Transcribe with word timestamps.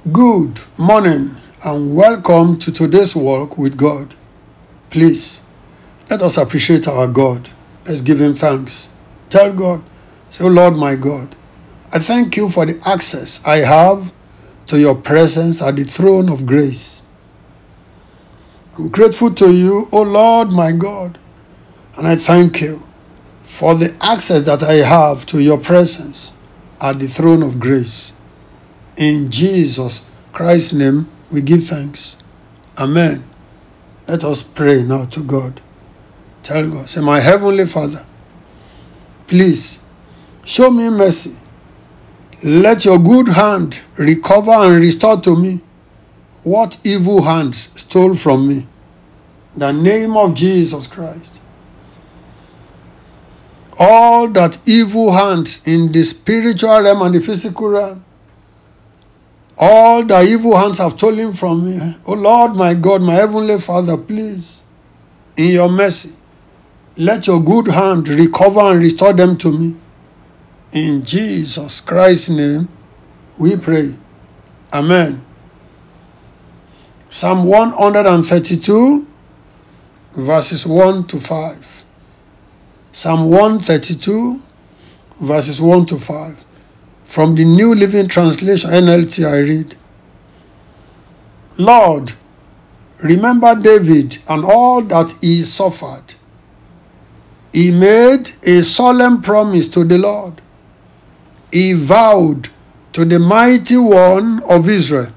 Good 0.00 0.60
morning 0.78 1.36
and 1.62 1.94
welcome 1.94 2.58
to 2.60 2.72
today's 2.72 3.14
walk 3.14 3.58
with 3.58 3.76
God. 3.76 4.14
Please, 4.88 5.42
let 6.08 6.22
us 6.22 6.38
appreciate 6.38 6.88
our 6.88 7.06
God. 7.06 7.50
Let's 7.86 8.00
give 8.00 8.18
Him 8.18 8.34
thanks. 8.34 8.88
Tell 9.28 9.52
God, 9.52 9.82
say, 10.30 10.42
"Oh 10.42 10.48
Lord 10.48 10.76
my 10.76 10.94
God, 10.94 11.36
I 11.92 11.98
thank 11.98 12.38
you 12.38 12.48
for 12.48 12.64
the 12.64 12.80
access 12.88 13.44
I 13.44 13.56
have 13.56 14.10
to 14.68 14.80
your 14.80 14.94
presence 14.94 15.60
at 15.60 15.76
the 15.76 15.84
throne 15.84 16.30
of 16.30 16.46
grace. 16.46 17.02
I'm 18.78 18.88
grateful 18.88 19.30
to 19.34 19.52
you, 19.52 19.86
O 19.92 20.00
Lord 20.00 20.48
my 20.48 20.72
God, 20.72 21.18
and 21.98 22.08
I 22.08 22.16
thank 22.16 22.62
you 22.62 22.82
for 23.42 23.74
the 23.74 23.94
access 24.00 24.46
that 24.46 24.62
I 24.62 24.76
have 24.76 25.26
to 25.26 25.42
your 25.42 25.58
presence 25.58 26.32
at 26.80 27.00
the 27.00 27.06
throne 27.06 27.42
of 27.42 27.60
grace. 27.60 28.14
In 29.00 29.30
Jesus 29.30 30.04
Christ's 30.30 30.74
name, 30.74 31.08
we 31.32 31.40
give 31.40 31.64
thanks. 31.64 32.18
Amen. 32.78 33.24
Let 34.06 34.22
us 34.24 34.42
pray 34.42 34.82
now 34.82 35.06
to 35.06 35.24
God. 35.24 35.62
Tell 36.42 36.70
God, 36.70 36.90
say, 36.90 37.00
My 37.00 37.18
Heavenly 37.18 37.64
Father, 37.64 38.04
please 39.26 39.82
show 40.44 40.70
me 40.70 40.90
mercy. 40.90 41.38
Let 42.44 42.84
your 42.84 42.98
good 42.98 43.28
hand 43.28 43.78
recover 43.96 44.50
and 44.50 44.82
restore 44.82 45.18
to 45.22 45.34
me 45.34 45.62
what 46.42 46.78
evil 46.84 47.22
hands 47.22 47.72
stole 47.80 48.14
from 48.14 48.48
me. 48.48 48.66
The 49.54 49.72
name 49.72 50.14
of 50.14 50.34
Jesus 50.34 50.86
Christ. 50.86 51.40
All 53.78 54.28
that 54.28 54.58
evil 54.68 55.12
hands 55.12 55.66
in 55.66 55.90
the 55.90 56.02
spiritual 56.02 56.82
realm 56.82 57.00
and 57.00 57.14
the 57.14 57.20
physical 57.20 57.70
realm 57.70 58.04
all 59.62 60.02
the 60.02 60.22
evil 60.22 60.56
hands 60.56 60.78
have 60.78 60.92
stolen 60.92 61.34
from 61.34 61.64
me. 61.64 61.78
Oh 62.06 62.14
Lord, 62.14 62.56
my 62.56 62.72
God, 62.72 63.02
my 63.02 63.12
heavenly 63.12 63.58
Father, 63.58 63.98
please, 63.98 64.62
in 65.36 65.48
your 65.48 65.68
mercy, 65.68 66.14
let 66.96 67.26
your 67.26 67.42
good 67.42 67.68
hand 67.68 68.08
recover 68.08 68.60
and 68.60 68.80
restore 68.80 69.12
them 69.12 69.36
to 69.36 69.52
me. 69.52 69.76
In 70.72 71.04
Jesus 71.04 71.82
Christ's 71.82 72.30
name, 72.30 72.68
we 73.38 73.56
pray. 73.56 73.94
Amen. 74.72 75.24
Psalm 77.10 77.44
132, 77.44 79.06
verses 80.12 80.64
1 80.64 81.06
to 81.08 81.20
5. 81.20 81.84
Psalm 82.92 83.28
132, 83.28 84.42
verses 85.20 85.60
1 85.60 85.86
to 85.86 85.98
5. 85.98 86.46
From 87.10 87.34
the 87.34 87.44
New 87.44 87.74
Living 87.74 88.06
Translation, 88.06 88.70
NLT, 88.70 89.26
I 89.28 89.38
read 89.40 89.76
Lord, 91.58 92.12
remember 93.02 93.52
David 93.56 94.18
and 94.28 94.44
all 94.44 94.80
that 94.82 95.16
he 95.20 95.42
suffered. 95.42 96.14
He 97.52 97.72
made 97.72 98.30
a 98.44 98.62
solemn 98.62 99.22
promise 99.22 99.66
to 99.70 99.82
the 99.82 99.98
Lord. 99.98 100.40
He 101.52 101.72
vowed 101.72 102.48
to 102.92 103.04
the 103.04 103.18
mighty 103.18 103.76
one 103.76 104.44
of 104.44 104.68
Israel 104.68 105.12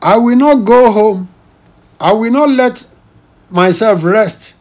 I 0.00 0.16
will 0.18 0.36
not 0.36 0.64
go 0.64 0.92
home. 0.92 1.28
I 2.00 2.12
will 2.12 2.30
not 2.30 2.50
let 2.50 2.86
myself 3.50 4.04
rest. 4.04 4.54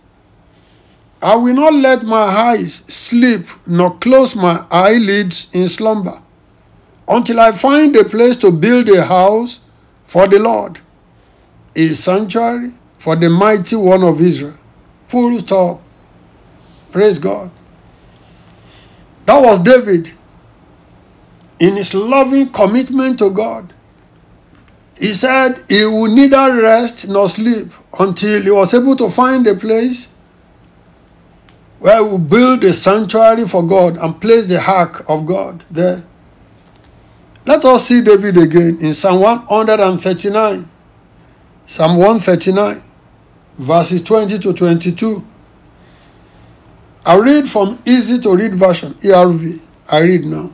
I 1.21 1.35
will 1.35 1.55
not 1.55 1.73
let 1.73 2.03
my 2.03 2.17
eyes 2.17 2.75
sleep 2.87 3.47
nor 3.65 3.97
close 3.97 4.35
my 4.35 4.65
eyelids 4.69 5.49
in 5.51 5.67
slumber 5.67 6.21
until 7.07 7.39
I 7.39 7.51
find 7.53 7.95
a 7.95 8.03
place 8.03 8.35
to 8.37 8.51
build 8.51 8.87
a 8.89 9.05
house 9.05 9.61
for 10.05 10.27
the 10.27 10.37
Lord, 10.37 10.79
a 11.75 11.87
sanctuary 11.89 12.71
for 12.97 13.15
the 13.15 13.29
mighty 13.29 13.75
one 13.75 14.03
of 14.03 14.21
Israel. 14.21 14.57
Full 15.07 15.39
stop. 15.39 15.81
Praise 16.91 17.17
God. 17.17 17.49
That 19.25 19.41
was 19.41 19.59
David 19.59 20.11
in 21.59 21.77
his 21.77 21.93
loving 21.93 22.49
commitment 22.49 23.19
to 23.19 23.31
God. 23.31 23.73
He 24.97 25.13
said 25.13 25.63
he 25.67 25.85
would 25.85 26.11
neither 26.11 26.61
rest 26.61 27.07
nor 27.07 27.27
sleep 27.27 27.71
until 27.99 28.41
he 28.41 28.51
was 28.51 28.73
able 28.73 28.95
to 28.95 29.09
find 29.09 29.45
a 29.47 29.55
place 29.55 30.09
where 31.79 32.03
we 32.03 32.17
build 32.17 32.63
a 32.63 32.73
sanctuary 32.73 33.47
for 33.47 33.65
God 33.65 33.97
and 33.97 34.19
place 34.19 34.47
the 34.47 34.59
ark 34.59 35.03
of 35.07 35.25
God 35.25 35.63
there. 35.69 36.03
Let 37.45 37.63
us 37.65 37.87
see 37.87 38.01
David 38.01 38.37
again 38.37 38.77
in 38.81 38.93
Psalm 38.93 39.21
139. 39.21 40.65
Psalm 41.65 41.97
139, 41.97 42.77
verses 43.53 44.01
20 44.01 44.39
to 44.39 44.53
22. 44.53 45.25
I 47.05 47.15
read 47.15 47.49
from 47.49 47.79
easy 47.85 48.19
to 48.21 48.35
read 48.35 48.55
version, 48.55 48.93
ERV. 48.93 49.61
I 49.91 49.99
read 49.99 50.25
now. 50.25 50.49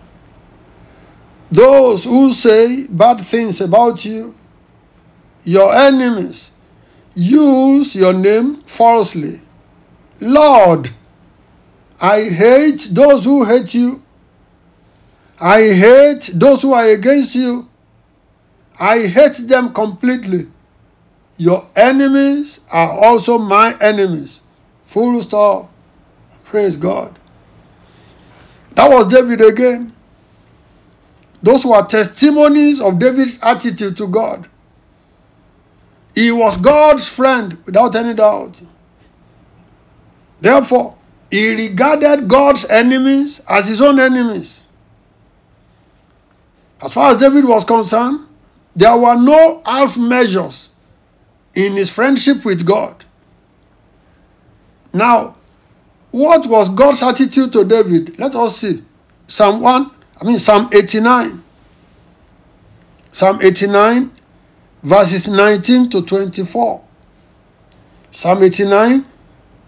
Those 1.52 2.04
who 2.04 2.32
say 2.32 2.88
bad 2.90 3.22
things 3.22 3.62
about 3.62 4.06
you, 4.06 4.36
your 5.44 5.74
enemies, 5.74 6.52
use 7.16 7.96
your 7.96 8.14
name 8.14 8.56
falsely. 8.64 9.42
Lord, 10.20 10.90
I 12.02 12.22
hate 12.22 12.90
those 12.92 13.26
who 13.26 13.46
hate 13.46 13.74
you. 13.74 14.04
I 15.40 15.60
hate 15.62 16.32
those 16.34 16.62
who 16.62 16.74
are 16.74 16.86
against 16.86 17.36
you. 17.36 17.70
I 18.80 19.08
hate 19.08 19.38
them 19.48 19.74
completely. 19.74 20.48
Your 21.38 21.68
enemies 21.76 22.60
are 22.72 22.92
also 22.92 23.38
my 23.38 23.76
enemies. 23.80 24.42
Full 24.84 25.22
stop. 25.22 25.72
Praise 26.44 26.78
God. 26.78 27.18
That 28.76 28.90
was 28.90 29.08
David 29.08 29.42
again. 29.42 29.96
Those 31.42 31.66
were 31.66 31.84
testimonies 31.84 32.80
of 32.80 33.00
David's 33.00 33.38
attitude 33.42 33.98
to 33.98 34.08
God. 34.08 34.48
He 36.16 36.32
was 36.32 36.58
God's 36.58 37.08
friend 37.08 37.58
without 37.66 37.96
any 37.96 38.14
doubt. 38.14 38.62
Therefore, 40.40 40.96
he 41.34 41.50
regarded 41.56 42.28
God's 42.28 42.64
enemies 42.66 43.42
as 43.50 43.68
his 43.68 43.82
own 43.82 44.00
enemies. 44.00 44.68
As 46.80 46.94
far 46.94 47.10
as 47.10 47.18
David 47.18 47.46
was 47.46 47.64
concerned, 47.64 48.20
there 48.76 48.96
were 48.96 49.16
no 49.16 49.64
half 49.66 49.98
measures 49.98 50.70
in 51.56 51.74
his 51.74 51.90
friendship 51.90 52.46
with 52.46 52.64
God. 52.68 53.04
Now, 54.94 55.36
what 56.12 56.46
was 56.46 56.70
God's 56.70 57.02
attitude 57.02 57.52
to 57.54 57.66
David? 57.66 58.20
Let 58.20 58.36
us 58.36 58.58
see. 58.58 58.84
Psalm 59.26 59.60
1, 59.60 59.90
I 60.22 60.26
mean 60.26 60.38
Psalm 60.38 60.70
89. 60.72 61.42
Psalm 63.10 63.40
89, 63.42 64.12
verses 64.84 65.28
19 65.28 65.90
to 65.90 66.04
24. 66.04 66.84
Psalm 68.12 68.44
89, 68.44 69.06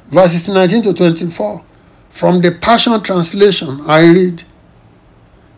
verses 0.05 0.47
19 0.47 0.83
to 0.83 0.93
24. 0.93 1.63
From 2.09 2.41
the 2.41 2.51
Passion 2.51 3.01
Translation, 3.01 3.81
I 3.87 4.05
read 4.05 4.43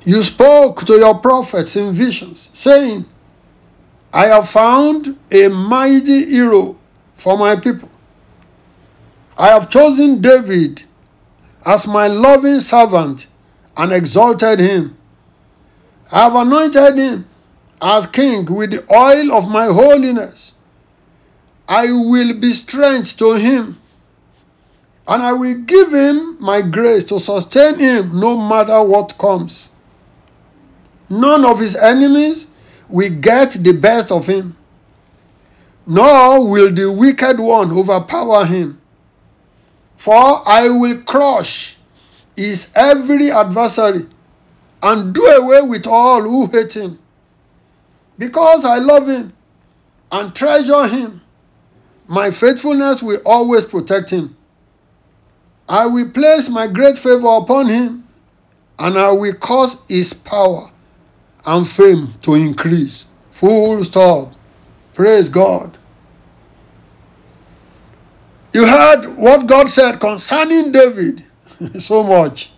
You 0.03 0.24
spoke 0.24 0.85
to 0.85 0.94
your 0.94 1.19
prophets 1.19 1.75
in 1.75 1.94
visions, 1.94 2.50
saying, 2.53 3.06
I 4.13 4.25
have 4.28 4.50
found 4.50 5.18
a 5.30 5.47
mighty 5.50 6.25
hero 6.25 6.80
for 7.16 7.38
my 7.38 7.56
people. 7.56 7.90
I 9.38 9.50
have 9.50 9.69
chosen 9.69 10.22
David 10.22 10.84
as 11.66 11.85
my 11.85 12.08
loving 12.08 12.59
servant 12.59 13.28
and 13.75 13.91
exalted 13.91 14.59
him. 14.59 14.97
I 16.12 16.23
have 16.23 16.35
anointed 16.35 16.97
him 16.97 17.28
as 17.82 18.08
king 18.08 18.46
with 18.46 18.72
the 18.72 18.85
oil 18.91 19.32
of 19.34 19.50
my 19.50 19.66
holiness. 19.66 20.53
I 21.67 21.84
will 21.91 22.34
be 22.34 22.53
strength 22.53 23.17
to 23.17 23.34
him, 23.34 23.79
and 25.07 25.23
I 25.23 25.33
will 25.33 25.61
give 25.61 25.93
him 25.93 26.37
my 26.41 26.61
grace 26.61 27.03
to 27.05 27.19
sustain 27.19 27.79
him 27.79 28.19
no 28.19 28.37
matter 28.37 28.81
what 28.83 29.17
comes. 29.17 29.69
None 31.09 31.45
of 31.45 31.59
his 31.59 31.75
enemies 31.75 32.47
will 32.89 33.13
get 33.19 33.51
the 33.51 33.71
best 33.71 34.11
of 34.11 34.27
him, 34.27 34.57
nor 35.85 36.45
will 36.45 36.73
the 36.73 36.91
wicked 36.91 37.39
one 37.39 37.71
overpower 37.71 38.45
him. 38.45 38.81
For 39.95 40.47
I 40.47 40.69
will 40.69 41.01
crush 41.01 41.77
his 42.35 42.71
every 42.75 43.31
adversary 43.31 44.05
and 44.83 45.13
do 45.13 45.25
away 45.25 45.61
with 45.61 45.87
all 45.87 46.21
who 46.21 46.47
hate 46.47 46.75
him. 46.75 46.99
Because 48.17 48.65
I 48.65 48.77
love 48.77 49.07
him 49.07 49.33
and 50.11 50.35
treasure 50.35 50.87
him, 50.87 51.21
my 52.07 52.31
faithfulness 52.31 53.01
will 53.01 53.21
always 53.25 53.65
protect 53.65 54.11
him. 54.11 54.36
I 55.69 55.85
will 55.85 56.09
place 56.11 56.49
my 56.49 56.67
great 56.67 56.97
favor 56.97 57.28
upon 57.28 57.67
him, 57.67 58.03
and 58.79 58.97
I 58.97 59.11
will 59.11 59.34
cause 59.34 59.81
his 59.87 60.14
power 60.14 60.72
and 61.46 61.67
fame 61.67 62.14
to 62.22 62.35
increase. 62.35 63.05
Full 63.31 63.84
stop. 63.84 64.34
Praise 64.93 65.29
God. 65.29 65.78
You 68.53 68.66
heard 68.66 69.05
what 69.17 69.46
God 69.46 69.69
said 69.69 69.99
concerning 69.99 70.72
David 70.72 71.23
so 71.79 72.03
much. 72.03 72.52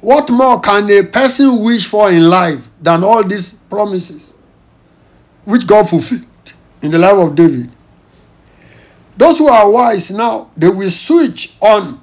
What 0.00 0.30
more 0.30 0.60
can 0.60 0.90
a 0.90 1.02
person 1.02 1.60
wish 1.60 1.86
for 1.86 2.10
in 2.10 2.28
life 2.28 2.68
than 2.80 3.02
all 3.02 3.24
these 3.24 3.54
promises 3.54 4.34
which 5.44 5.66
God 5.66 5.88
fulfilled 5.88 6.52
in 6.82 6.90
the 6.90 6.98
life 6.98 7.16
of 7.16 7.34
David? 7.34 7.73
Those 9.16 9.38
who 9.38 9.48
are 9.48 9.70
wise 9.70 10.10
now, 10.10 10.50
they 10.56 10.68
will 10.68 10.90
switch 10.90 11.54
on 11.60 12.00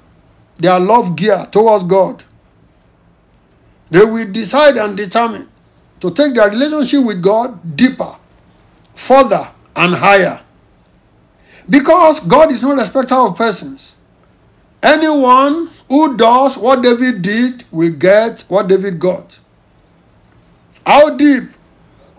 their 0.56 0.80
love 0.80 1.16
gear 1.16 1.46
towards 1.50 1.84
God. 1.84 2.24
They 3.90 4.04
will 4.04 4.30
decide 4.32 4.76
and 4.78 4.96
determine 4.96 5.48
to 6.00 6.10
take 6.10 6.34
their 6.34 6.48
relationship 6.48 7.04
with 7.04 7.22
God 7.22 7.76
deeper, 7.76 8.16
further, 8.94 9.50
and 9.76 9.94
higher. 9.94 10.42
Because 11.68 12.20
God 12.20 12.50
is 12.50 12.62
no 12.62 12.74
respecter 12.74 13.14
of 13.14 13.36
persons. 13.36 13.96
Anyone 14.82 15.70
who 15.88 16.16
does 16.16 16.58
what 16.58 16.82
David 16.82 17.22
did 17.22 17.64
will 17.70 17.92
get 17.92 18.42
what 18.48 18.66
David 18.66 18.98
got. 18.98 19.38
How 20.86 21.10
deep 21.10 21.44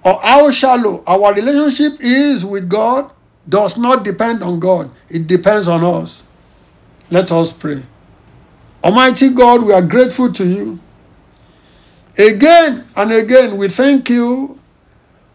or 0.06 0.19
how 0.22 0.51
shallow 0.51 1.04
our 1.06 1.34
relationship 1.34 1.94
is 2.00 2.45
with 2.45 2.69
God 2.69 3.12
does 3.48 3.78
not 3.78 4.04
depend 4.04 4.44
on 4.44 4.60
God, 4.60 4.90
it 5.10 5.28
depends 5.28 5.68
on 5.68 5.84
us. 5.84 6.24
Let 7.10 7.31
us 7.31 7.51
pray. 7.51 7.84
Almighty 8.84 9.30
God, 9.34 9.63
we 9.63 9.74
are 9.74 9.81
grateful 9.81 10.31
to 10.34 10.45
you. 10.45 10.80
Again 12.18 12.88
and 12.95 13.12
again, 13.12 13.57
we 13.57 13.68
thank 13.68 14.10
you 14.10 14.60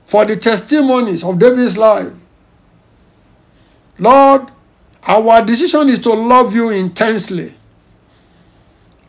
for 0.05 0.25
the 0.25 0.37
testimonies 0.37 1.25
of 1.25 1.39
David's 1.39 1.77
life. 1.77 2.13
Lord, 3.99 4.51
our 5.03 5.45
decision 5.45 5.89
is 5.89 5.99
to 6.01 6.13
love 6.13 6.55
you 6.55 6.71
intensely. 6.71 7.55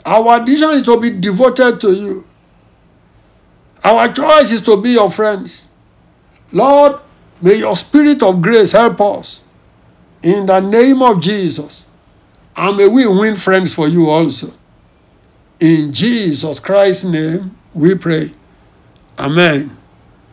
Our 0.06 0.44
decision 0.44 0.72
is 0.72 0.84
to 0.84 1.00
be 1.00 1.10
devoted 1.12 1.80
to 1.82 1.92
you. 1.94 2.28
Our 3.84 4.12
choice 4.12 4.52
is 4.52 4.62
to 4.64 4.82
be 4.82 4.90
your 4.92 5.10
friends. 5.10 5.68
Lord, 6.52 7.00
may 7.42 7.56
your 7.56 7.76
spirit 7.76 8.22
of 8.24 8.42
grace 8.42 8.72
help 8.72 9.00
us 9.02 9.44
in 10.22 10.46
the 10.46 10.60
name 10.60 11.02
of 11.02 11.22
Jesus. 11.22 11.86
And 12.56 12.78
may 12.78 12.88
we 12.88 13.08
win 13.08 13.36
friends 13.36 13.74
for 13.74 13.88
you 13.88 14.10
also. 14.10 14.54
In 15.60 15.94
Jesus 15.94 16.60
Christ's 16.60 17.06
name, 17.06 17.56
we 17.74 17.96
pray. 17.96 18.32
Amen. 19.18 19.79